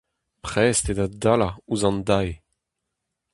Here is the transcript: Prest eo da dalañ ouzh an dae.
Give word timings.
Prest 0.45 0.85
eo 0.89 0.95
da 0.97 1.05
dalañ 1.21 1.55
ouzh 1.69 1.85
an 1.89 1.97
dae. 2.07 2.31